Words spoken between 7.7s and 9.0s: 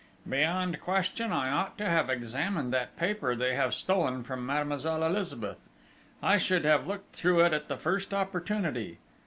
first opportunity.